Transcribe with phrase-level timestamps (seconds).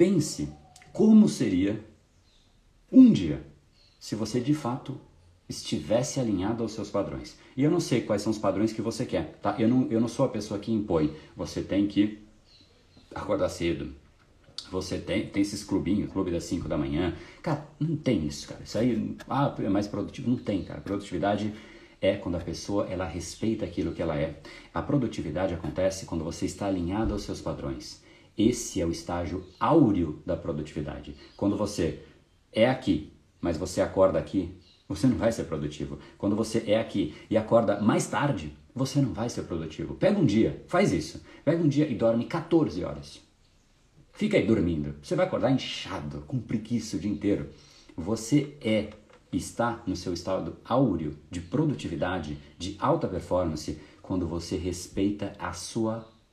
[0.00, 0.48] pense
[0.94, 1.78] como seria
[2.90, 3.46] um dia
[3.98, 4.98] se você de fato
[5.46, 7.36] estivesse alinhado aos seus padrões.
[7.54, 9.56] E eu não sei quais são os padrões que você quer, tá?
[9.58, 11.14] Eu não, eu não sou a pessoa que impõe.
[11.36, 12.18] Você tem que
[13.14, 13.92] acordar cedo.
[14.70, 17.14] Você tem, tem esses clubinhos, clube das 5 da manhã.
[17.42, 18.62] Cara, não tem isso, cara.
[18.62, 20.30] Isso aí, ah, é mais produtivo.
[20.30, 20.80] Não tem, cara.
[20.80, 21.52] Produtividade
[22.00, 24.40] é quando a pessoa ela respeita aquilo que ela é.
[24.72, 28.00] A produtividade acontece quando você está alinhado aos seus padrões.
[28.36, 31.14] Esse é o estágio áureo da produtividade.
[31.36, 32.02] Quando você
[32.52, 35.98] é aqui, mas você acorda aqui, você não vai ser produtivo.
[36.18, 39.94] Quando você é aqui e acorda mais tarde, você não vai ser produtivo.
[39.94, 41.22] Pega um dia, faz isso.
[41.44, 43.20] Pega um dia e dorme 14 horas.
[44.12, 44.94] Fica aí dormindo.
[45.02, 47.48] Você vai acordar inchado, com preguiça o dia inteiro.
[47.96, 48.90] Você é,
[49.32, 56.06] está no seu estado áureo de produtividade, de alta performance, quando você respeita a sua